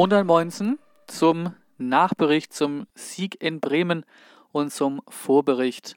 [0.00, 4.06] Und ein Moinsen zum Nachbericht zum Sieg in Bremen
[4.50, 5.94] und zum Vorbericht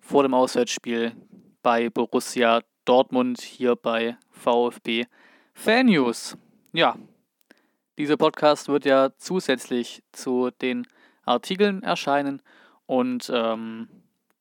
[0.00, 1.12] vor dem Auswärtsspiel
[1.62, 5.04] bei Borussia Dortmund hier bei VfB
[5.52, 6.38] Fan News.
[6.72, 6.96] Ja,
[7.98, 10.86] dieser Podcast wird ja zusätzlich zu den
[11.26, 12.40] Artikeln erscheinen
[12.86, 13.88] und ähm,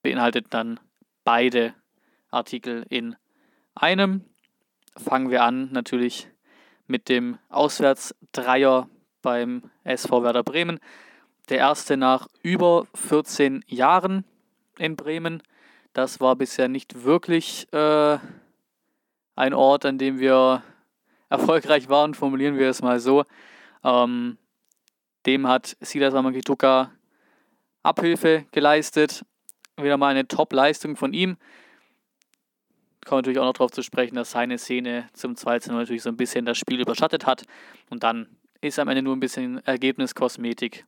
[0.02, 0.80] beinhaltet dann
[1.26, 1.74] beide
[2.30, 3.18] Artikel in
[3.76, 4.24] einem.
[4.96, 6.30] Fangen wir an natürlich
[6.88, 7.38] mit dem
[8.32, 8.88] Auswärtsdreier
[9.22, 10.80] beim SV Werder Bremen.
[11.50, 14.24] Der erste nach über 14 Jahren
[14.78, 15.44] in Bremen.
[15.94, 18.18] Das war bisher nicht wirklich äh,
[19.36, 20.64] ein Ort, an dem wir
[21.30, 23.26] erfolgreich waren, formulieren wir es mal so.
[23.84, 24.38] Ähm,
[25.26, 26.92] dem hat Silas Amakituka
[27.84, 29.26] Abhilfe geleistet.
[29.78, 31.38] Wieder mal eine Top-Leistung von ihm.
[33.06, 36.18] Kommt natürlich auch noch darauf zu sprechen, dass seine Szene zum 2 natürlich so ein
[36.18, 37.44] bisschen das Spiel überschattet hat.
[37.90, 40.86] Und dann ist am Ende nur ein bisschen Ergebniskosmetik.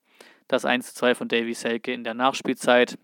[0.47, 2.97] Das 1 2 von Davy Selke in der Nachspielzeit.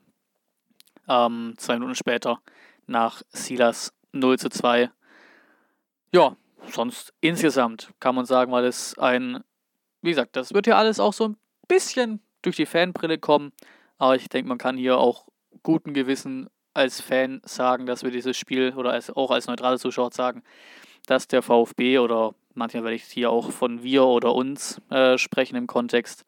[1.07, 2.39] Ähm, zwei Minuten später
[2.85, 4.91] nach Silas 0 zu 2.
[6.13, 6.35] Ja,
[6.71, 9.43] sonst insgesamt kann man sagen, weil es ein,
[10.01, 13.53] wie gesagt, das wird ja alles auch so ein bisschen durch die Fanbrille kommen.
[13.97, 15.27] Aber ich denke, man kann hier auch
[15.63, 20.11] guten Gewissen als Fan sagen, dass wir dieses Spiel oder als, auch als neutrale Zuschauer
[20.11, 20.43] sagen,
[21.05, 25.55] dass der VfB oder manchmal werde ich hier auch von wir oder uns äh, sprechen
[25.55, 26.25] im Kontext,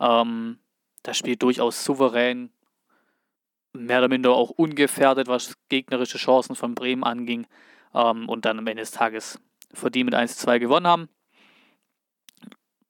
[0.00, 0.58] ähm,
[1.02, 2.50] das Spiel durchaus souverän,
[3.72, 7.46] mehr oder minder auch ungefährdet, was gegnerische Chancen von Bremen anging
[7.92, 9.40] ähm, und dann am Ende des Tages
[9.72, 11.08] verdient mit 1-2 gewonnen haben.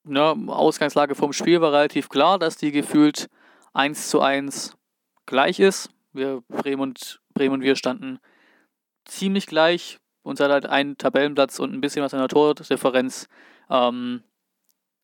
[0.05, 3.28] Ne, Ausgangslage vom Spiel war relativ klar, dass die gefühlt
[3.72, 4.77] 1 zu 1
[5.25, 5.88] gleich ist.
[6.14, 8.18] Wir, Bremen und, Bremen und wir standen
[9.04, 9.98] ziemlich gleich.
[10.22, 13.28] Uns hat halt ein Tabellenplatz und ein bisschen was in der Tordifferenz
[13.68, 14.22] ähm,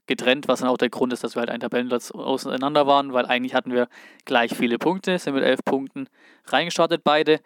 [0.07, 3.27] getrennt, was dann auch der Grund ist, dass wir halt einen Tabellenplatz auseinander waren, weil
[3.27, 3.89] eigentlich hatten wir
[4.25, 6.09] gleich viele Punkte, sind mit elf Punkten
[6.47, 7.41] reingestartet beide.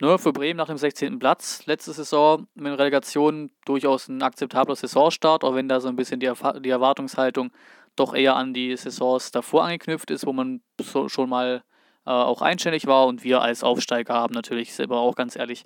[0.00, 1.18] Nur für Bremen nach dem 16.
[1.18, 1.66] Platz.
[1.66, 6.26] Letzte Saison mit Relegation durchaus ein akzeptabler Saisonstart, auch wenn da so ein bisschen die,
[6.26, 7.50] Erf die Erwartungshaltung
[7.96, 11.62] doch eher an die Saisons davor angeknüpft ist, wo man so schon mal
[12.06, 13.06] äh, auch einständig war.
[13.06, 15.64] Und wir als Aufsteiger haben natürlich selber auch ganz ehrlich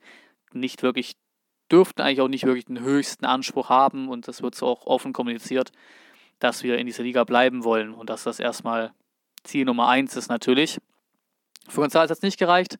[0.52, 1.16] nicht wirklich,
[1.70, 4.08] dürften eigentlich auch nicht wirklich den höchsten Anspruch haben.
[4.08, 5.72] Und das wird so auch offen kommuniziert,
[6.38, 8.92] dass wir in dieser Liga bleiben wollen und dass das erstmal
[9.44, 10.78] Ziel Nummer eins ist natürlich.
[11.68, 12.78] Für González hat es nicht gereicht,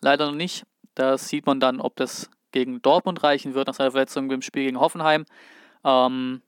[0.00, 0.64] leider noch nicht.
[0.94, 4.64] Da sieht man dann, ob das gegen Dortmund reichen wird nach seiner Verletzung im Spiel
[4.64, 5.26] gegen Hoffenheim.
[5.84, 6.42] Ähm,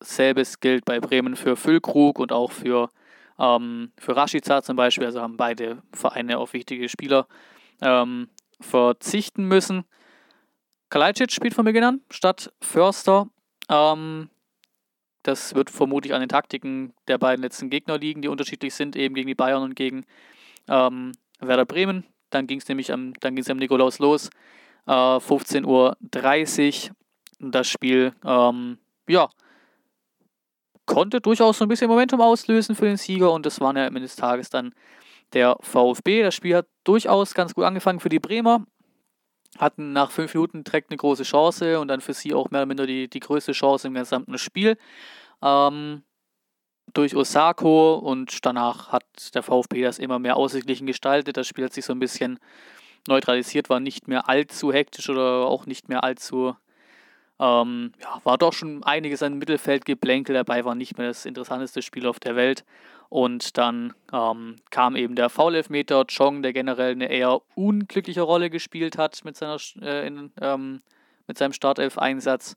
[0.00, 2.90] selbes gilt bei Bremen für Füllkrug und auch für,
[3.42, 5.04] ähm, für Rashica zum Beispiel.
[5.04, 7.26] Also haben beide Vereine auf wichtige Spieler
[7.80, 8.28] ähm,
[8.60, 9.84] verzichten müssen.
[10.88, 13.28] Kalajdzic spielt von Beginn an statt Förster.
[13.68, 14.30] Ähm,
[15.24, 19.14] das wird vermutlich an den Taktiken der beiden letzten Gegner liegen, die unterschiedlich sind, eben
[19.14, 20.04] gegen die Bayern und gegen
[20.68, 22.06] ähm, Werder Bremen.
[22.30, 24.30] Dann ging es nämlich am, dann ging's am Nikolaus los.
[24.86, 25.64] Äh, 15.30
[26.90, 26.96] Uhr.
[27.44, 28.78] Das Spiel, ähm,
[29.08, 29.28] ja,
[30.86, 33.96] konnte durchaus so ein bisschen Momentum auslösen für den Sieger und das war ja am
[33.96, 34.74] Ende des Tages dann
[35.32, 36.22] der VfB.
[36.22, 38.64] Das Spiel hat durchaus ganz gut angefangen für die Bremer.
[39.58, 42.66] Hatten nach fünf Minuten direkt eine große Chance und dann für sie auch mehr oder
[42.66, 44.76] minder die, die größte Chance im gesamten Spiel.
[45.42, 46.02] Ähm,
[46.94, 49.04] durch Osako und danach hat
[49.34, 51.36] der VfB das immer mehr ausgeglichen gestaltet.
[51.36, 52.38] Das Spiel hat sich so ein bisschen
[53.08, 56.54] neutralisiert, war nicht mehr allzu hektisch oder auch nicht mehr allzu.
[57.42, 62.06] Ähm, ja, war doch schon einiges an Mittelfeldgeplänkel dabei, war nicht mehr das interessanteste Spiel
[62.06, 62.64] auf der Welt.
[63.08, 68.96] Und dann ähm, kam eben der Foul-Elfmeter, Chong, der generell eine eher unglückliche Rolle gespielt
[68.96, 70.82] hat mit, seiner, äh, in, ähm,
[71.26, 72.54] mit seinem Startelf-Einsatz.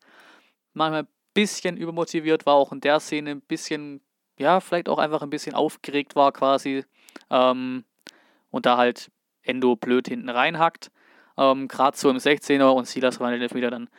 [0.73, 4.01] Manchmal ein bisschen übermotiviert, war auch in der Szene ein bisschen
[4.37, 6.83] ja, vielleicht auch einfach ein bisschen aufgeregt war quasi
[7.29, 7.85] ähm,
[8.51, 10.91] und da halt Endo blöd hinten reinhackt.
[11.37, 13.89] Ähm, Gerade so im 16er und Silas war den wieder dann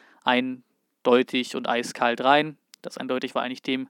[1.06, 2.56] eindeutig und eiskalt rein.
[2.82, 3.88] Das eindeutig war eigentlich dem,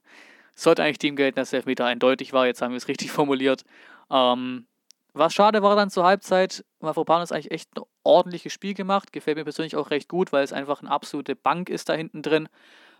[0.54, 2.46] sollte eigentlich dem gelten, dass der Elfmeter eindeutig war.
[2.46, 3.64] Jetzt haben wir es richtig formuliert.
[4.10, 4.66] Ähm,
[5.14, 9.12] was schade war dann zur Halbzeit, Mafropanos eigentlich echt ein ordentliches Spiel gemacht.
[9.12, 12.20] Gefällt mir persönlich auch recht gut, weil es einfach eine absolute Bank ist da hinten
[12.20, 12.48] drin.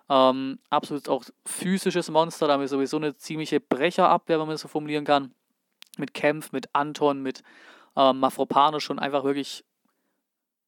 [0.09, 4.63] Ähm, absolut auch physisches Monster, da haben wir sowieso eine ziemliche Brecherabwehr, wenn man das
[4.63, 5.35] so formulieren kann.
[5.99, 7.43] Mit Kempf, mit Anton, mit
[7.97, 9.65] ähm, Mafropano schon einfach wirklich,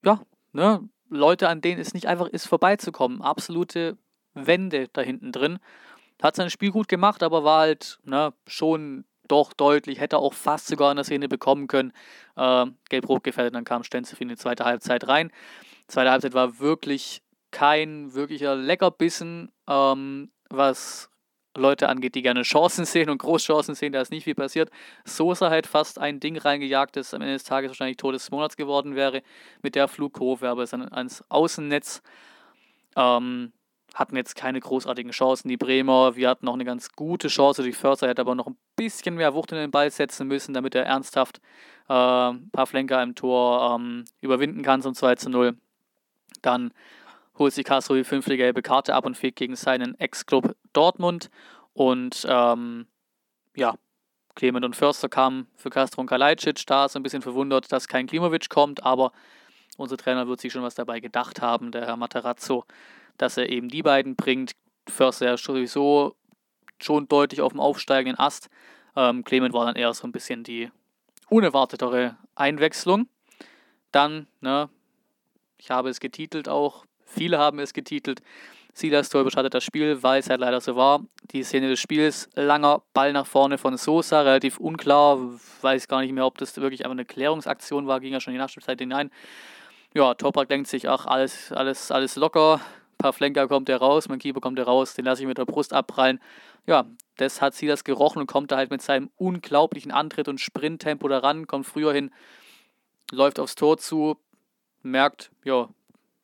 [0.04, 0.20] ja,
[0.52, 3.22] ne, Leute, an denen es nicht einfach ist, vorbeizukommen.
[3.22, 3.96] Absolute
[4.34, 5.58] Wände da hinten drin.
[6.22, 10.66] Hat sein Spiel gut gemacht, aber war halt ne, schon doch deutlich, hätte auch fast
[10.66, 11.92] sogar in der Szene bekommen können.
[12.36, 15.30] Äh, Gelb-Rot gefährdet, dann kam Stenzel in die zweite Halbzeit rein.
[15.86, 21.10] Zweite Halbzeit war wirklich kein wirklicher Leckerbissen, ähm, was
[21.58, 24.70] Leute angeht, die gerne Chancen sehen und Großchancen sehen, da ist nicht viel passiert.
[25.04, 28.56] Sosa hat fast ein Ding reingejagt, das am Ende des Tages wahrscheinlich Tor des Monats
[28.56, 29.22] geworden wäre,
[29.62, 32.02] mit der Flugkurve, aber es ist ans Außennetz.
[32.96, 33.52] Ähm,
[33.94, 36.14] hatten jetzt keine großartigen Chancen, die Bremer.
[36.14, 37.62] Wir hatten noch eine ganz gute Chance.
[37.62, 40.74] Die Förster hätte aber noch ein bisschen mehr Wucht in den Ball setzen müssen, damit
[40.74, 41.40] er ernsthaft
[41.88, 45.56] äh, ein paar Flenker im Tor ähm, überwinden kann zum 2 zu 0.
[46.42, 46.72] Dann
[47.38, 51.30] holt sich Castro die fünfte gelbe Karte ab und fegt gegen seinen Ex-Club Dortmund.
[51.72, 52.86] Und ähm,
[53.56, 53.74] ja,
[54.34, 56.66] Clement und Förster kamen für Castro und Kalajdzic.
[56.66, 59.12] Da ist ein bisschen verwundert, dass kein Klimovic kommt, aber
[59.76, 62.64] unser Trainer wird sich schon was dabei gedacht haben, der Herr Materazzo
[63.18, 64.52] dass er eben die beiden bringt.
[64.88, 66.16] Förster ja sowieso
[66.80, 68.48] schon deutlich auf dem aufsteigenden Ast.
[68.96, 70.70] Ähm, Clement war dann eher so ein bisschen die
[71.28, 73.08] unerwartetere Einwechslung.
[73.92, 74.70] Dann, ne,
[75.58, 78.22] ich habe es getitelt auch, viele haben es getitelt.
[78.72, 81.00] Silas Tor überschattet das Spiel, weil es halt leider so war.
[81.32, 85.18] Die Szene des Spiels, langer Ball nach vorne von Sosa, relativ unklar,
[85.62, 88.38] weiß gar nicht mehr, ob das wirklich einfach eine Klärungsaktion war, ging ja schon in
[88.38, 89.10] die Nachspielzeit hinein.
[89.94, 92.60] Ja, Toprak denkt sich, ach, alles, alles, alles locker,
[92.98, 95.46] paar Flenker kommt er raus, mein Keeper kommt er raus, den lasse ich mit der
[95.46, 96.20] Brust abprallen.
[96.66, 96.84] Ja,
[97.16, 101.08] das hat sie das gerochen und kommt da halt mit seinem unglaublichen Antritt und Sprinttempo
[101.08, 102.12] daran, kommt früher hin,
[103.10, 104.18] läuft aufs Tor zu,
[104.82, 105.68] merkt, ja,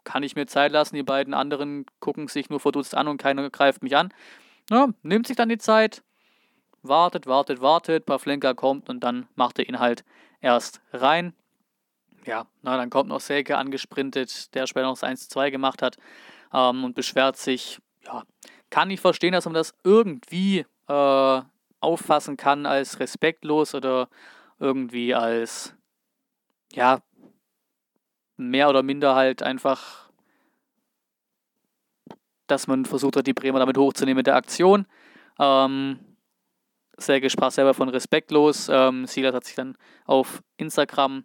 [0.04, 3.50] kann ich mir Zeit lassen, die beiden anderen gucken sich nur verdutzt an und keiner
[3.50, 4.12] greift mich an.
[4.70, 6.02] Ja, nimmt sich dann die Zeit,
[6.82, 10.04] wartet, wartet, wartet, paar Flenker kommt und dann macht er ihn halt
[10.40, 11.34] erst rein.
[12.26, 15.96] Ja, na, dann kommt noch Selke angesprintet, der später noch das 1-2 gemacht hat
[16.52, 17.78] ähm, und beschwert sich.
[18.04, 18.22] Ja,
[18.70, 21.42] kann ich verstehen, dass man das irgendwie äh,
[21.80, 24.08] auffassen kann als respektlos oder
[24.58, 25.74] irgendwie als,
[26.72, 27.00] ja,
[28.36, 30.10] mehr oder minder halt einfach,
[32.46, 34.86] dass man versucht hat, die Bremer damit hochzunehmen mit der Aktion.
[35.38, 35.98] Ähm,
[36.96, 38.68] Serge sprach selber von respektlos.
[38.68, 41.24] Ähm, Silas hat sich dann auf Instagram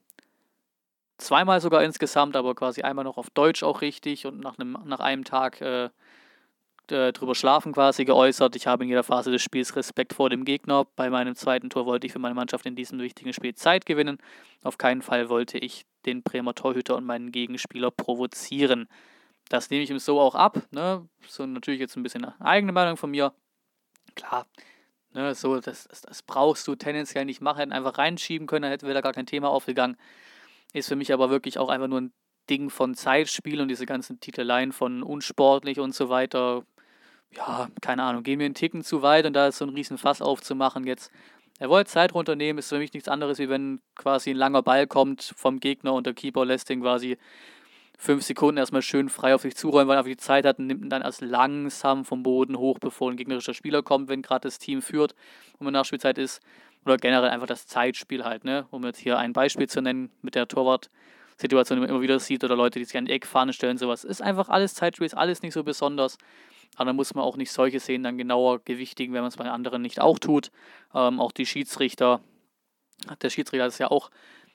[1.17, 4.99] zweimal sogar insgesamt, aber quasi einmal noch auf Deutsch auch richtig und nach einem, nach
[4.99, 5.89] einem Tag äh,
[6.89, 8.55] drüber schlafen quasi geäußert.
[8.55, 10.85] Ich habe in jeder Phase des Spiels Respekt vor dem Gegner.
[10.95, 14.17] Bei meinem zweiten Tor wollte ich für meine Mannschaft in diesem wichtigen Spiel Zeit gewinnen.
[14.63, 18.87] Auf keinen Fall wollte ich den Bremer Torhüter und meinen Gegenspieler provozieren.
[19.49, 20.61] Das nehme ich ihm so auch ab.
[20.71, 21.07] Ne?
[21.27, 23.33] So natürlich jetzt ein bisschen eine eigene Meinung von mir.
[24.15, 24.47] Klar,
[25.13, 28.71] ne, so, das, das, das brauchst du tendenziell nicht machen, hätten einfach reinschieben können, dann
[28.71, 29.97] hätten wir da gar kein Thema aufgegangen.
[30.73, 32.13] Ist für mich aber wirklich auch einfach nur ein
[32.49, 36.63] Ding von Zeitspiel und diese ganzen Titeleien von unsportlich und so weiter.
[37.35, 39.97] Ja, keine Ahnung, gehen mir einen Ticken zu weit und da ist so ein riesen
[39.97, 41.11] Fass aufzumachen jetzt.
[41.59, 44.87] Er wollte Zeit runternehmen, ist für mich nichts anderes, wie wenn quasi ein langer Ball
[44.87, 47.17] kommt vom Gegner und der Keeper lässt den quasi
[47.97, 50.67] fünf Sekunden erstmal schön frei auf sich zuräumen, weil er einfach die Zeit hat und
[50.67, 54.47] nimmt ihn dann erst langsam vom Boden hoch, bevor ein gegnerischer Spieler kommt, wenn gerade
[54.47, 55.15] das Team führt
[55.59, 56.41] und wenn Nachspielzeit ist.
[56.85, 58.65] Oder generell einfach das Zeitspiel halt, ne?
[58.71, 62.41] Um jetzt hier ein Beispiel zu nennen mit der Torwart-Situation, die man immer wieder sieht,
[62.45, 64.05] oder Leute, die sich an die Eckfahne stellen, sowas.
[64.05, 66.17] Ist einfach alles Zeitspiel, ist alles nicht so besonders.
[66.75, 69.49] Aber dann muss man auch nicht solche Szenen dann genauer gewichtigen, wenn man es bei
[69.49, 70.51] anderen nicht auch tut.
[70.93, 72.21] Ähm, auch die Schiedsrichter,
[73.21, 74.09] der Schiedsrichter hat es ja auch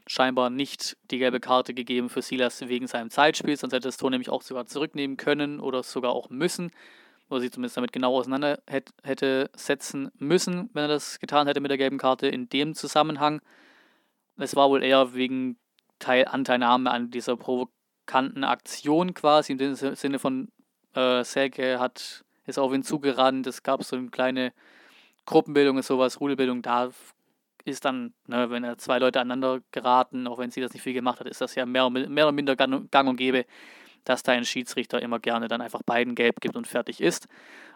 [0.07, 4.11] scheinbar nicht die gelbe Karte gegeben für Silas wegen seinem Zeitspiel, sonst hätte das Tor
[4.11, 6.71] nämlich auch sogar zurücknehmen können oder sogar auch müssen,
[7.31, 11.71] oder sich zumindest damit genau auseinander hätte setzen müssen, wenn er das getan hätte mit
[11.71, 13.41] der gelben Karte in dem Zusammenhang.
[14.37, 15.57] Es war wohl eher wegen
[15.99, 20.49] Teil Anteilnahme an dieser provokanten Aktion quasi, im Sinne von
[20.95, 24.53] äh, Selke hat, ist auf ihn zugerannt, es gab so eine kleine
[25.27, 26.91] Gruppenbildung und sowas, Rudelbildung, da
[27.65, 31.21] ist dann, ne, wenn zwei Leute aneinander geraten, auch wenn sie das nicht viel gemacht
[31.21, 33.47] hat, ist das ja mehr, mehr oder minder gang und gäbe,
[34.05, 37.27] dass da ein Schiedsrichter immer gerne dann einfach beiden gelb gibt und fertig ist.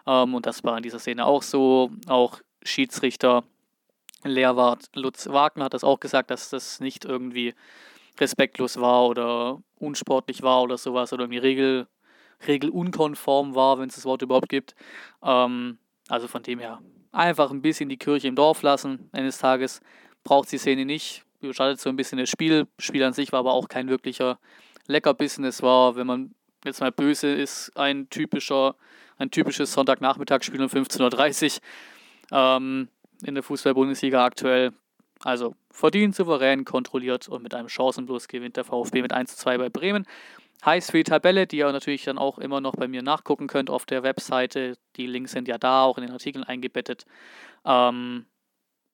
[0.05, 1.91] Ähm, und das war in dieser Szene auch so.
[2.07, 3.43] Auch Schiedsrichter
[4.23, 7.55] Lehrwart Lutz Wagner hat das auch gesagt, dass das nicht irgendwie
[8.19, 11.87] respektlos war oder unsportlich war oder sowas oder irgendwie regel,
[12.47, 14.75] regelunkonform war, wenn es das Wort überhaupt gibt.
[15.23, 15.77] Ähm,
[16.07, 16.81] also von dem her
[17.11, 19.09] einfach ein bisschen die Kirche im Dorf lassen.
[19.11, 19.81] Eines Tages
[20.23, 21.23] braucht die Szene nicht.
[21.41, 22.67] Überschattet so ein bisschen das Spiel.
[22.77, 24.39] Das Spiel an sich war aber auch kein wirklicher
[24.87, 25.43] Leckerbissen.
[25.45, 28.75] Es war, wenn man jetzt mal böse ist, ein typischer,
[29.17, 31.59] ein typisches Sonntagnachmittagsspiel um 15.30
[32.31, 32.89] Uhr ähm,
[33.23, 34.73] in der Fußball-Bundesliga aktuell.
[35.21, 39.57] Also verdient, souverän, kontrolliert und mit einem Chancenlos gewinnt der VfB mit 1 zu 2
[39.57, 40.05] bei Bremen.
[40.65, 43.69] Heißt für die Tabelle, die ihr natürlich dann auch immer noch bei mir nachgucken könnt
[43.69, 44.77] auf der Webseite.
[44.97, 47.05] Die Links sind ja da, auch in den Artikeln eingebettet.
[47.65, 48.25] Ähm,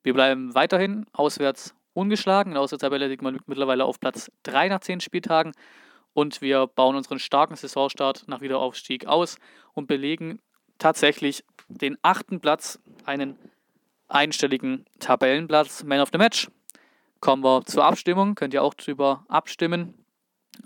[0.03, 2.55] wir bleiben weiterhin auswärts ungeschlagen.
[2.55, 5.53] Aus der Tabelle liegt man mittlerweile auf Platz 3 nach 10 Spieltagen.
[6.13, 9.37] Und wir bauen unseren starken Saisonstart nach Wiederaufstieg aus
[9.73, 10.39] und belegen
[10.77, 13.37] tatsächlich den achten Platz, einen
[14.07, 16.49] einstelligen Tabellenplatz, Man of the Match.
[17.19, 20.04] Kommen wir zur Abstimmung, könnt ihr auch drüber abstimmen,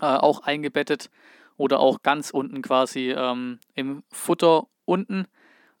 [0.00, 1.10] äh, auch eingebettet
[1.56, 5.26] oder auch ganz unten quasi ähm, im Futter unten.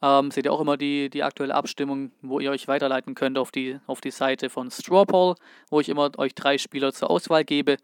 [0.02, 3.50] Ähm, seht ihr auch immer die, die aktuelle Abstimmung, wo ihr euch weiterleiten könnt auf
[3.50, 5.34] die, auf die Seite von Strawpoll,
[5.68, 7.76] wo ich immer euch drei Spieler zur Auswahl gebe.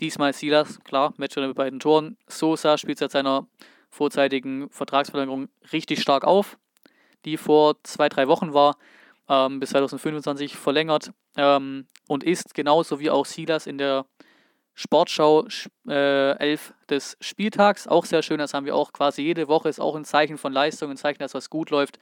[0.00, 2.16] Diesmal Silas, klar, Matcher mit beiden Toren.
[2.26, 3.46] Sosa spielt seit seiner
[3.90, 6.58] vorzeitigen Vertragsverlängerung richtig stark auf,
[7.24, 8.76] die vor zwei, drei Wochen war,
[9.28, 14.06] ähm, bis 2025 verlängert ähm, und ist genauso wie auch Silas in der
[14.74, 15.46] Sportschau
[15.86, 17.86] äh, 11 des Spieltags.
[17.86, 20.52] Auch sehr schön, das haben wir auch quasi jede Woche, ist auch ein Zeichen von
[20.52, 21.98] Leistung, ein Zeichen, dass was gut läuft,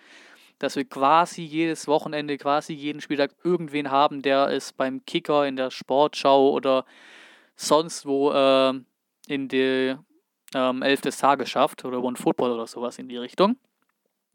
[0.59, 5.57] dass wir quasi jedes Wochenende, quasi jeden Spieltag irgendwen haben, der es beim Kicker in
[5.57, 6.85] der Sportschau oder
[7.57, 8.75] sonst wo äh,
[9.27, 9.97] in die
[10.55, 13.57] ähm, 11 des Tages schafft oder One Football oder sowas in die Richtung.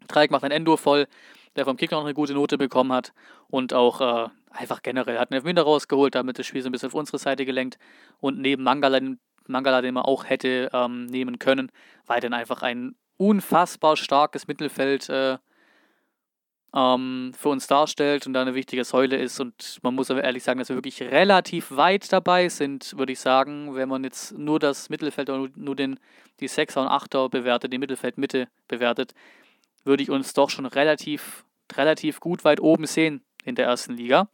[0.07, 1.07] Dreieck macht ein Endo voll,
[1.55, 3.13] der vom Kicker noch eine gute Note bekommen hat
[3.47, 6.87] und auch äh, einfach generell hat einen Elfmeter rausgeholt, damit das Spiel so ein bisschen
[6.87, 7.77] auf unsere Seite gelenkt
[8.19, 8.99] und neben Mangala,
[9.47, 11.71] Mangala den man auch hätte ähm, nehmen können,
[12.05, 15.37] weil dann einfach ein unfassbar starkes Mittelfeld äh,
[16.75, 19.39] ähm, für uns darstellt und da eine wichtige Säule ist.
[19.39, 23.19] Und man muss aber ehrlich sagen, dass wir wirklich relativ weit dabei sind, würde ich
[23.19, 25.99] sagen, wenn man jetzt nur das Mittelfeld oder nur den,
[26.41, 29.13] die Sechser und Achter bewertet, die Mittelfeldmitte bewertet,
[29.85, 34.27] würde ich uns doch schon relativ, relativ gut weit oben sehen in der ersten Liga.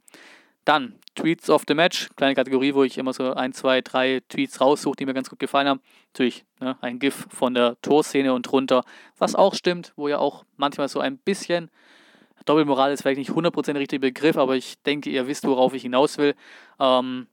[0.66, 4.62] Dann Tweets of the Match, kleine Kategorie, wo ich immer so ein, zwei, drei Tweets
[4.62, 5.82] raussuche, die mir ganz gut gefallen haben.
[6.14, 8.84] Natürlich ne, ein GIF von der Torszene und drunter,
[9.18, 11.70] was auch stimmt, wo ja auch manchmal so ein bisschen
[12.46, 15.84] Doppelmoral ist vielleicht nicht 100% der richtige Begriff, aber ich denke, ihr wisst, worauf ich
[15.84, 16.36] hinaus will.
[16.80, 17.28] Ähm,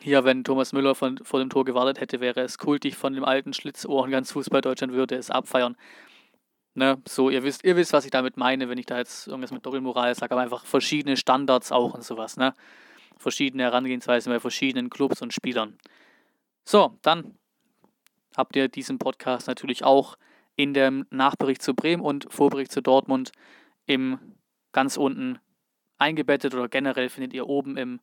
[0.00, 3.24] hier, wenn Thomas Müller von, vor dem Tor gewartet hätte, wäre es kultig von dem
[3.24, 5.76] alten Schlitzohr und ganz Fußball Deutschland würde es abfeiern.
[6.76, 9.52] Ne, so, ihr wisst, ihr wisst, was ich damit meine, wenn ich da jetzt irgendwas
[9.52, 12.52] mit Doppelmoral sage, aber einfach verschiedene Standards auch und sowas, ne?
[13.16, 15.78] Verschiedene Herangehensweisen bei verschiedenen Clubs und Spielern.
[16.64, 17.38] So, dann
[18.36, 20.16] habt ihr diesen Podcast natürlich auch
[20.56, 23.30] in dem Nachbericht zu Bremen und Vorbericht zu Dortmund
[23.86, 24.18] im
[24.72, 25.38] ganz unten
[25.98, 28.00] eingebettet oder generell findet ihr oben im,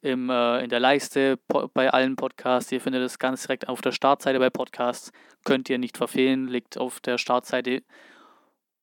[0.00, 1.38] im, äh, in der Leiste
[1.74, 2.70] bei allen Podcasts.
[2.72, 5.12] Ihr findet es ganz direkt auf der Startseite bei Podcasts.
[5.44, 7.82] Könnt ihr nicht verfehlen, liegt auf der Startseite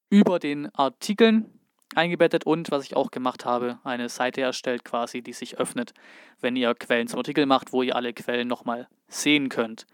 [0.09, 1.59] über den Artikeln
[1.93, 5.93] eingebettet und was ich auch gemacht habe, eine Seite erstellt quasi, die sich öffnet,
[6.41, 9.85] wenn ihr Quellen zum Artikel macht, wo ihr alle Quellen nochmal sehen könnt.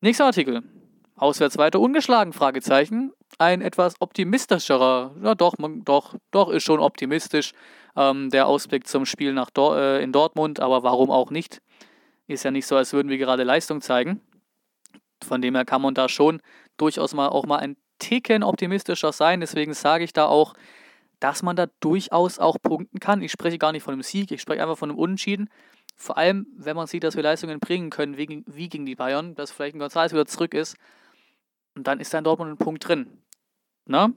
[0.00, 0.62] Nächster Artikel.
[1.16, 2.32] Auswärts weiter ungeschlagen?
[2.32, 7.52] Fragezeichen ein etwas optimistischerer, ja doch, man, doch, doch ist schon optimistisch,
[7.96, 11.60] ähm, der Ausblick zum Spiel nach Dor äh, in Dortmund, aber warum auch nicht?
[12.26, 14.20] Ist ja nicht so, als würden wir gerade Leistung zeigen.
[15.22, 16.40] Von dem her kann man da schon
[16.76, 19.40] durchaus mal auch mal ein Ticken optimistischer sein.
[19.40, 20.54] Deswegen sage ich da auch,
[21.20, 23.22] dass man da durchaus auch punkten kann.
[23.22, 25.50] Ich spreche gar nicht von einem Sieg, ich spreche einfach von einem Unentschieden.
[25.96, 29.34] Vor allem, wenn man sieht, dass wir Leistungen bringen können, wie, wie gegen die Bayern,
[29.34, 30.76] dass vielleicht ein González wieder zurück ist.
[31.80, 33.06] Und dann ist da in Dortmund ein Punkt drin.
[33.86, 34.12] Ne?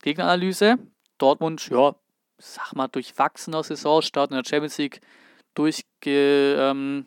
[0.00, 0.78] Gegneranalyse.
[1.18, 1.94] Dortmund, ja,
[2.38, 5.02] sag mal, durchwachsener Saisonstart in der Champions League
[5.52, 7.04] durchge, ähm,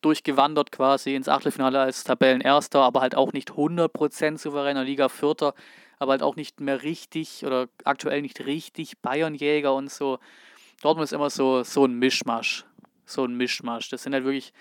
[0.00, 5.54] durchgewandert quasi ins Achtelfinale als Tabellenerster, aber halt auch nicht 100% souveräner Liga Vierter,
[5.98, 10.20] aber halt auch nicht mehr richtig oder aktuell nicht richtig Bayernjäger und so.
[10.82, 12.64] Dortmund ist immer so, so ein Mischmasch.
[13.06, 13.88] So ein Mischmasch.
[13.88, 14.52] Das sind halt wirklich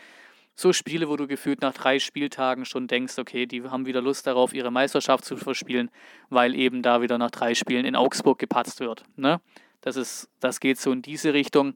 [0.60, 4.26] so Spiele, wo du gefühlt nach drei Spieltagen schon denkst, okay, die haben wieder Lust
[4.26, 5.92] darauf, ihre Meisterschaft zu verspielen,
[6.30, 9.04] weil eben da wieder nach drei Spielen in Augsburg gepatzt wird.
[9.16, 9.40] Ne?
[9.82, 11.76] Das, ist, das geht so in diese Richtung.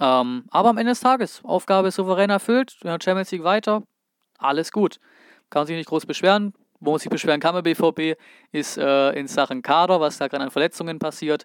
[0.00, 3.82] Ähm, aber am Ende des Tages, Aufgabe souverän erfüllt, in der Champions League weiter,
[4.38, 4.98] alles gut.
[5.50, 6.54] Kann sich nicht groß beschweren.
[6.80, 8.16] Wo man sich beschweren kann bei BVB,
[8.52, 11.44] ist äh, in Sachen Kader, was da gerade an Verletzungen passiert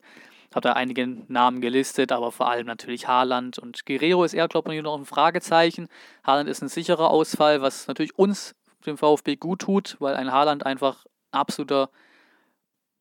[0.55, 4.74] hat er einige Namen gelistet, aber vor allem natürlich Haaland und Guerrero ist eher, glaube
[4.75, 5.88] ich, noch ein Fragezeichen.
[6.24, 8.55] Haaland ist ein sicherer Ausfall, was natürlich uns,
[8.86, 11.89] dem VfB, gut tut, weil ein Haaland einfach absoluter,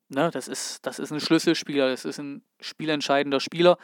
[0.09, 3.77] ne, das ist, das ist ein Schlüsselspieler, das ist ein spielentscheidender Spieler.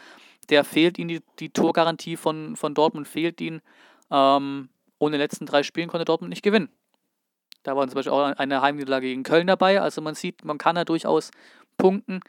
[0.49, 3.61] Der fehlt ihm, die, die Torgarantie von, von Dortmund fehlt ihm.
[4.09, 6.69] Ähm, ohne den letzten drei Spielen konnte Dortmund nicht gewinnen.
[7.63, 9.81] Da war zum Beispiel auch eine Heimniederlage gegen Köln dabei.
[9.81, 11.31] Also man sieht, man kann da durchaus
[11.77, 12.21] punkten.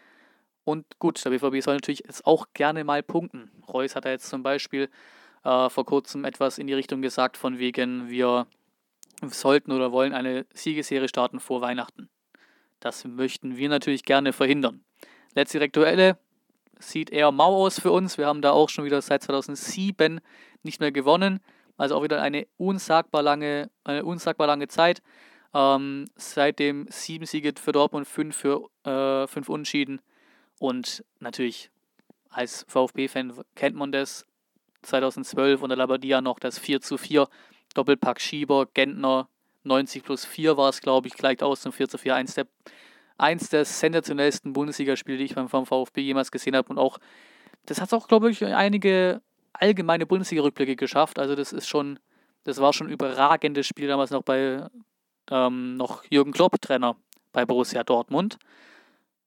[0.70, 3.50] Und gut, der BVB soll natürlich jetzt auch gerne mal punkten.
[3.66, 4.88] Reus hat ja jetzt zum Beispiel
[5.42, 8.46] äh, vor kurzem etwas in die Richtung gesagt, von wegen, wir
[9.20, 12.08] sollten oder wollen eine Siegesserie starten vor Weihnachten.
[12.78, 14.84] Das möchten wir natürlich gerne verhindern.
[15.34, 16.16] Letzte direktuelle
[16.78, 18.16] sieht eher mau aus für uns.
[18.16, 20.20] Wir haben da auch schon wieder seit 2007
[20.62, 21.40] nicht mehr gewonnen.
[21.78, 25.02] Also auch wieder eine unsagbar lange, eine unsagbar lange Zeit.
[25.52, 30.00] Ähm, seitdem sieben Siege für Dortmund, fünf für äh, fünf Unschieden.
[30.60, 31.70] Und natürlich
[32.28, 34.26] als VfB-Fan kennt man das.
[34.82, 37.28] 2012 unter Labadia noch das 4 zu 4.
[37.74, 39.28] Doppelpack Schieber, Gentner,
[39.64, 42.14] 90 plus 4 war es, glaube ich, gleicht aus zum 4 zu 4.
[42.14, 42.46] Eins der,
[43.16, 46.68] eins der sensationellsten Bundesligaspiele, die ich beim VfB jemals gesehen habe.
[46.68, 46.98] Und auch,
[47.64, 49.22] das hat auch, glaube ich, einige
[49.54, 51.18] allgemeine Bundesliga-Rückblicke geschafft.
[51.18, 51.98] Also das ist schon,
[52.44, 54.66] das war schon ein überragendes Spiel damals noch bei
[55.30, 56.96] ähm, noch Jürgen Klopp Trainer
[57.32, 58.38] bei Borussia Dortmund.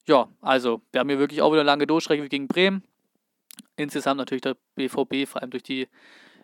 [0.05, 2.83] Ja, also wir haben hier wirklich auch wieder lange Durchstrecke gegen Bremen.
[3.77, 5.88] Insgesamt natürlich der BVB, vor allem durch die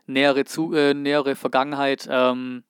[0.05, 2.63] nähere, zu, äh, nähere Vergangenheit, ähm,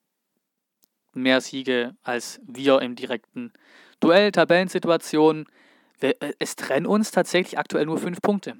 [1.13, 3.53] mehr Siege als wir im direkten
[3.99, 5.45] Duell, Tabellensituation.
[5.99, 8.55] Äh, es trennen uns tatsächlich aktuell nur fünf Punkte.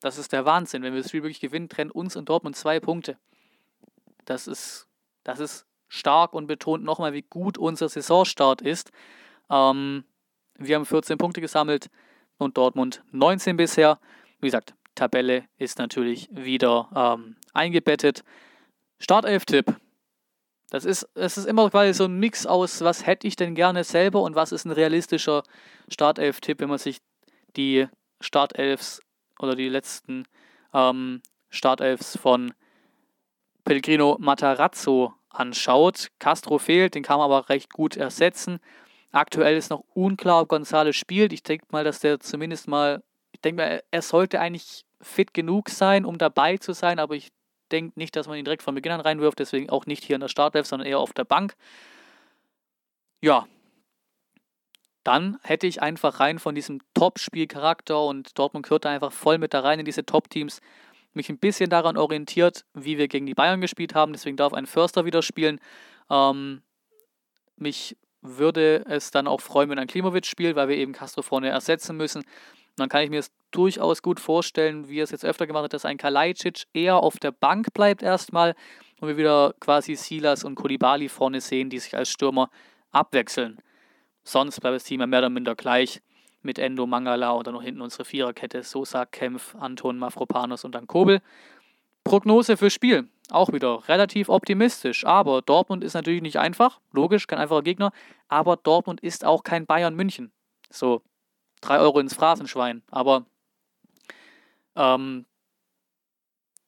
[0.00, 0.82] Das ist der Wahnsinn.
[0.82, 3.18] Wenn wir das Spiel wirklich gewinnen, trennen uns und Dortmund zwei Punkte.
[4.24, 4.86] Das ist,
[5.24, 8.92] das ist stark und betont nochmal, wie gut unser Saisonstart ist.
[9.50, 10.04] Ähm,
[10.60, 11.90] wir haben 14 Punkte gesammelt
[12.38, 13.98] und Dortmund 19 bisher.
[14.40, 18.22] Wie gesagt, Tabelle ist natürlich wieder ähm, eingebettet.
[18.98, 19.74] Startelf-Tipp.
[20.68, 23.82] Das ist, es ist immer quasi so ein Mix aus, was hätte ich denn gerne
[23.82, 25.42] selber und was ist ein realistischer
[25.88, 26.98] Startelf-Tipp, wenn man sich
[27.56, 27.88] die
[28.20, 29.00] Startelfs
[29.40, 30.24] oder die letzten
[30.72, 32.52] ähm, Startelfs von
[33.64, 36.08] Pellegrino Matarazzo anschaut.
[36.18, 38.60] Castro fehlt, den kann man aber recht gut ersetzen.
[39.12, 41.32] Aktuell ist noch unklar, ob González spielt.
[41.32, 43.02] Ich denke mal, dass der zumindest mal,
[43.32, 47.30] ich denke mal, er sollte eigentlich fit genug sein, um dabei zu sein, aber ich
[47.72, 50.20] denke nicht, dass man ihn direkt von Beginn an reinwirft, deswegen auch nicht hier in
[50.20, 51.54] der Startelf, sondern eher auf der Bank.
[53.20, 53.46] Ja,
[55.04, 59.54] dann hätte ich einfach rein von diesem Top-Spielcharakter und Dortmund gehört da einfach voll mit
[59.54, 60.60] da rein in diese Top-Teams,
[61.14, 64.12] mich ein bisschen daran orientiert, wie wir gegen die Bayern gespielt haben.
[64.12, 65.60] Deswegen darf ein Förster wieder spielen.
[66.08, 66.62] Ähm,
[67.56, 71.48] mich würde es dann auch freuen, wenn ein Klimovic spielt, weil wir eben Castro vorne
[71.48, 72.18] ersetzen müssen.
[72.20, 75.64] Und dann kann ich mir es durchaus gut vorstellen, wie er es jetzt öfter gemacht
[75.64, 78.54] hat, dass ein Kalajdzic eher auf der Bank bleibt erstmal
[79.00, 82.50] und wir wieder quasi Silas und Kolibali vorne sehen, die sich als Stürmer
[82.90, 83.60] abwechseln.
[84.22, 86.02] Sonst bleibt das Team ja mehr oder minder gleich
[86.42, 90.86] mit Endo, Mangala und dann noch hinten unsere Viererkette, Sosa, Kempf, Anton, Mafropanos und dann
[90.86, 91.20] Kobel.
[92.04, 97.38] Prognose fürs Spiel, auch wieder relativ optimistisch, aber Dortmund ist natürlich nicht einfach, logisch, kein
[97.38, 97.92] einfacher Gegner,
[98.28, 100.32] aber Dortmund ist auch kein Bayern München.
[100.70, 101.02] So,
[101.60, 103.26] drei Euro ins Phrasenschwein, aber
[104.76, 105.26] ähm,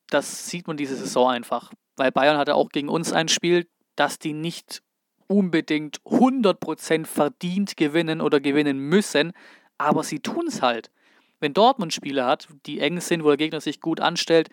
[0.08, 3.66] das sieht man diese Saison einfach, weil Bayern hatte auch gegen uns ein Spiel,
[3.96, 4.82] das die nicht
[5.26, 9.32] unbedingt 100% verdient gewinnen oder gewinnen müssen,
[9.78, 10.90] aber sie tun es halt.
[11.40, 14.48] Wenn Dortmund Spiele hat, die eng sind, wo der Gegner sich gut anstellt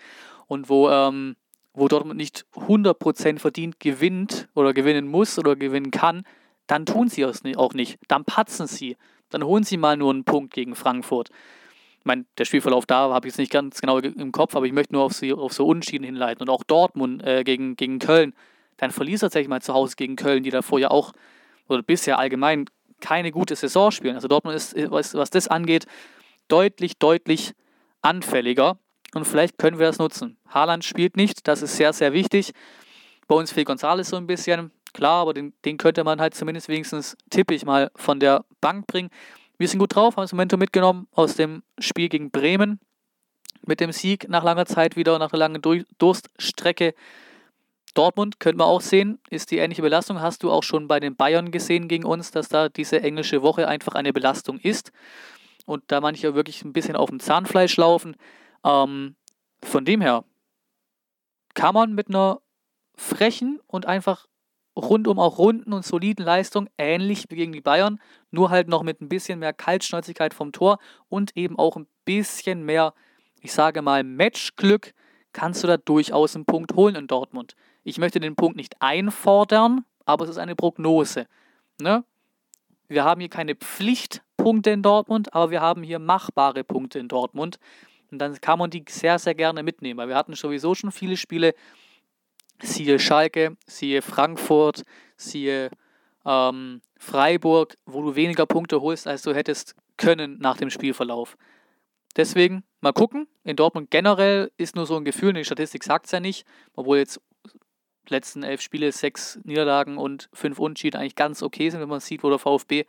[0.49, 1.37] und wo, ähm,
[1.73, 6.23] wo Dortmund nicht 100% verdient gewinnt oder gewinnen muss oder gewinnen kann,
[6.67, 7.99] dann tun sie es auch nicht.
[8.09, 8.97] Dann patzen sie.
[9.29, 11.29] Dann holen sie mal nur einen Punkt gegen Frankfurt.
[11.99, 14.73] Ich meine, der Spielverlauf da habe ich jetzt nicht ganz genau im Kopf, aber ich
[14.73, 16.41] möchte nur auf, sie, auf so Unschieden hinleiten.
[16.41, 18.33] Und auch Dortmund äh, gegen, gegen Köln.
[18.77, 21.13] Dann verließ er tatsächlich mal zu Hause gegen Köln, die davor ja auch,
[21.67, 22.65] oder bisher allgemein
[23.01, 24.15] keine gute Saison spielen.
[24.15, 25.85] Also Dortmund ist, was, was das angeht,
[26.47, 27.53] deutlich, deutlich
[28.01, 28.79] anfälliger.
[29.13, 30.37] Und vielleicht können wir das nutzen.
[30.47, 32.51] Haaland spielt nicht, das ist sehr, sehr wichtig.
[33.27, 34.71] Bei uns fehlt González so ein bisschen.
[34.93, 38.87] Klar, aber den, den könnte man halt zumindest wenigstens, tippe ich mal, von der Bank
[38.87, 39.09] bringen.
[39.57, 42.79] Wir sind gut drauf, haben das Momentum mitgenommen aus dem Spiel gegen Bremen.
[43.65, 45.61] Mit dem Sieg nach langer Zeit wieder, nach einer langen
[45.97, 46.93] Durststrecke
[47.93, 50.21] Dortmund könnte man auch sehen, ist die ähnliche Belastung.
[50.21, 53.67] Hast du auch schon bei den Bayern gesehen gegen uns, dass da diese englische Woche
[53.67, 54.91] einfach eine Belastung ist
[55.65, 58.15] und da manche wirklich ein bisschen auf dem Zahnfleisch laufen.
[58.63, 59.15] Ähm,
[59.63, 60.23] von dem her
[61.53, 62.41] kann man mit einer
[62.95, 64.27] frechen und einfach
[64.75, 67.99] rundum auch runden und soliden Leistung, ähnlich wie gegen die Bayern,
[68.31, 72.63] nur halt noch mit ein bisschen mehr Kaltschnäuzigkeit vom Tor und eben auch ein bisschen
[72.63, 72.93] mehr,
[73.41, 74.93] ich sage mal, Matchglück,
[75.33, 77.55] kannst du da durchaus einen Punkt holen in Dortmund.
[77.83, 81.27] Ich möchte den Punkt nicht einfordern, aber es ist eine Prognose.
[81.79, 82.03] Ne?
[82.87, 87.59] Wir haben hier keine Pflichtpunkte in Dortmund, aber wir haben hier machbare Punkte in Dortmund.
[88.11, 91.17] Und dann kann man die sehr, sehr gerne mitnehmen, weil wir hatten sowieso schon viele
[91.17, 91.53] Spiele.
[92.61, 94.83] Siehe Schalke, siehe Frankfurt,
[95.15, 95.69] siehe
[96.25, 101.37] ähm, Freiburg, wo du weniger Punkte holst, als du hättest können nach dem Spielverlauf.
[102.15, 103.27] Deswegen mal gucken.
[103.43, 106.45] In Dortmund generell ist nur so ein Gefühl, die Statistik sagt es ja nicht,
[106.75, 107.21] obwohl jetzt
[108.09, 112.23] letzten elf Spiele sechs Niederlagen und fünf Unentschieden eigentlich ganz okay sind, wenn man sieht,
[112.23, 112.85] wo der VfB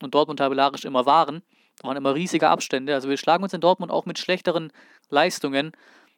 [0.00, 1.42] und Dortmund tabellarisch immer waren.
[1.78, 2.94] Da waren immer riesige Abstände.
[2.94, 4.72] Also wir schlagen uns in Dortmund auch mit schlechteren
[5.10, 5.72] Leistungen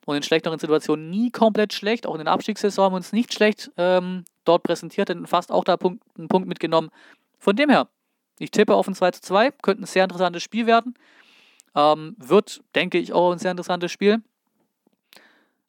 [0.07, 2.07] und in schlechteren Situationen nie komplett schlecht.
[2.07, 5.65] Auch in den Abstiegssaison haben wir uns nicht schlecht ähm, dort präsentiert, hätten fast auch
[5.65, 6.91] da Punkt, einen Punkt mitgenommen.
[7.39, 7.89] Von dem her,
[8.39, 10.95] ich tippe auf ein 2 zu 2, könnte ein sehr interessantes Spiel werden.
[11.75, 14.23] Ähm, wird, denke ich, auch ein sehr interessantes Spiel.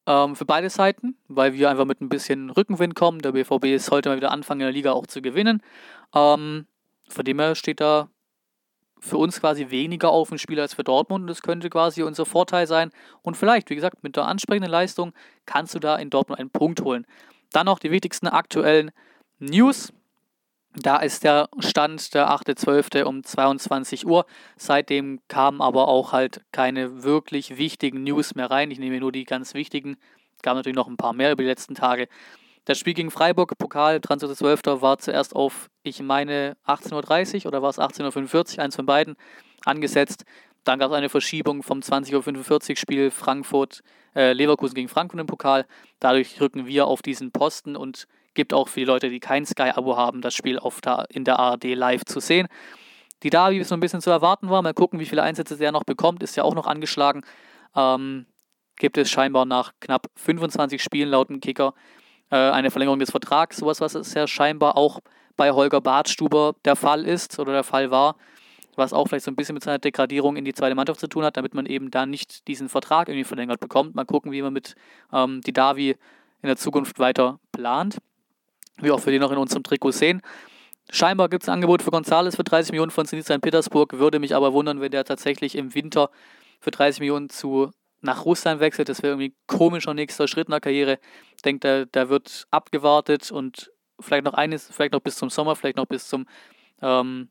[0.08, 3.20] Ähm, für beide Seiten, weil wir einfach mit ein bisschen Rückenwind kommen.
[3.20, 5.64] Der BVB heute mal wieder anfangen in der Liga auch zu gewinnen.
[6.14, 6.68] Ähm,
[7.08, 8.10] von dem her steht da
[9.06, 12.26] für uns quasi weniger auf dem Spiel als für Dortmund und das könnte quasi unser
[12.26, 12.92] Vorteil sein.
[13.22, 15.14] Und vielleicht, wie gesagt, mit der ansprechenden Leistung
[15.46, 17.06] kannst du da in Dortmund einen Punkt holen.
[17.52, 18.92] Dann noch die wichtigsten aktuellen
[19.40, 19.94] News.
[20.76, 23.04] Da ist der Stand der 8.12.
[23.04, 24.26] um 22 Uhr.
[24.58, 28.72] Seitdem kamen aber auch halt keine wirklich wichtigen News mehr rein.
[28.72, 29.98] Ich nehme nur die ganz wichtigen.
[30.42, 32.08] Gab natürlich noch ein paar mehr über die letzten Tage.
[32.66, 34.82] Das Spiel gegen Freiburg, Pokal, 20.12.
[34.82, 39.16] war zuerst auf, ich meine, 18.30 Uhr oder war es 18.45 Uhr, eins von beiden,
[39.66, 40.26] angesetzt.
[40.64, 43.84] Dann gab es eine Verschiebung vom 20.45 Uhr Spiel Frankfurt,
[44.16, 45.68] äh, Leverkusen gegen Frankfurt im Pokal.
[46.00, 49.96] Dadurch rücken wir auf diesen Posten und gibt auch für die Leute, die kein Sky-Abo
[49.96, 52.48] haben, das Spiel auf der, in der ARD live zu sehen.
[53.22, 54.64] Die Derby ist so ein bisschen zu erwarten war.
[54.64, 56.24] Mal gucken, wie viele Einsätze der noch bekommt.
[56.24, 57.22] Ist ja auch noch angeschlagen.
[57.76, 58.26] Ähm,
[58.78, 61.76] gibt es scheinbar nach knapp 25 Spielen laut dem Kicker
[62.32, 63.58] äh, eine Verlängerung des Vertrags.
[63.58, 65.00] Sowas, was es ja scheinbar auch
[65.38, 68.16] bei Holger Bartstuber der Fall ist oder der Fall war.
[68.76, 71.24] Was auch vielleicht so ein bisschen mit seiner Degradierung in die zweite Mannschaft zu tun
[71.24, 73.96] hat, damit man eben da nicht diesen Vertrag irgendwie verlängert bekommt.
[73.96, 74.76] Mal gucken, wie man mit
[75.14, 75.92] ähm, die Davi
[76.42, 77.98] in der Zukunft weiter plant
[78.78, 80.22] wie auch für die noch in unserem Trikot sehen.
[80.92, 83.42] Scheinbar gibt es ein Angebot für Gonzales für 30 Millionen von Zenit St.
[83.42, 83.94] Petersburg.
[83.94, 86.10] Würde mich aber wundern, wenn der tatsächlich im Winter
[86.60, 87.72] für 30 Millionen zu
[88.06, 88.90] nach Russland wechselt.
[88.90, 91.00] Das wäre irgendwie ein komischer nächster Schritt in der Karriere.
[91.36, 95.56] Ich denke, da, da wird abgewartet und vielleicht noch eines, vielleicht noch bis zum Sommer,
[95.56, 96.26] vielleicht noch bis zum
[96.82, 97.30] ähm,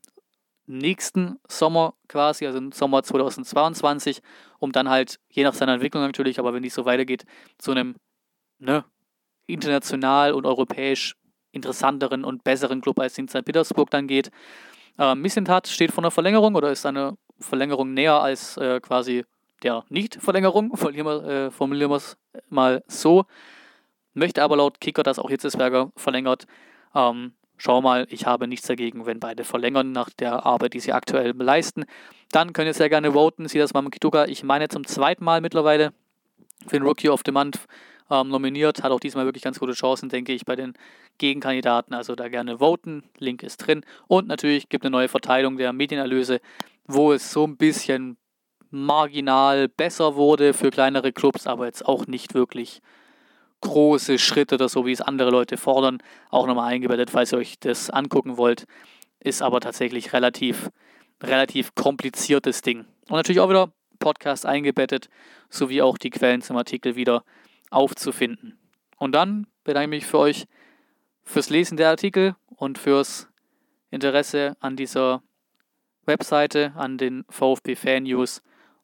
[0.67, 4.21] nächsten Sommer quasi, also im Sommer 2022,
[4.59, 7.25] um dann halt, je nach seiner Entwicklung natürlich, aber wenn die so weitergeht,
[7.57, 7.95] zu einem
[8.59, 8.83] ne,
[9.47, 11.15] international und europäisch
[11.51, 13.45] interessanteren und besseren Club als in St.
[13.45, 14.29] Petersburg dann geht.
[14.97, 19.23] Äh, Missentat steht vor einer Verlängerung oder ist eine Verlängerung näher als äh, quasi
[19.65, 22.17] der Nicht-Verlängerung, äh, formulieren wir es
[22.49, 23.25] mal so.
[24.13, 26.45] Möchte aber laut Kicker, dass auch Hitzesberger verlängert.
[26.93, 30.93] Ähm, schau mal, ich habe nichts dagegen, wenn beide verlängern nach der Arbeit, die sie
[30.93, 31.85] aktuell leisten.
[32.31, 33.47] Dann könnt ihr sehr gerne voten.
[33.47, 34.25] Sieh das mal Kituka.
[34.25, 35.93] Ich meine zum zweiten Mal mittlerweile
[36.67, 37.59] für den Rookie of the Month
[38.11, 38.83] ähm, nominiert.
[38.83, 40.73] Hat auch diesmal wirklich ganz gute Chancen, denke ich, bei den
[41.17, 41.95] Gegenkandidaten.
[41.95, 43.03] Also da gerne voten.
[43.17, 43.83] Link ist drin.
[44.07, 46.39] Und natürlich gibt es eine neue Verteilung der Medienerlöse,
[46.85, 48.17] wo es so ein bisschen
[48.75, 52.81] marginal besser wurde für kleinere Clubs, aber jetzt auch nicht wirklich
[53.61, 55.99] große Schritte oder so, wie es andere Leute fordern.
[56.29, 58.65] Auch nochmal eingebettet, falls ihr euch das angucken wollt.
[59.19, 60.69] Ist aber tatsächlich relativ,
[61.23, 62.85] relativ kompliziertes Ding.
[63.07, 65.09] Und natürlich auch wieder Podcast eingebettet,
[65.49, 67.23] sowie auch die Quellen zum Artikel wieder
[67.71, 68.59] aufzufinden.
[68.97, 70.45] Und dann bedanke ich mich für euch
[71.23, 73.27] fürs Lesen der Artikel und fürs
[73.89, 75.23] Interesse an dieser
[76.05, 78.41] Webseite, an den VfB Fan News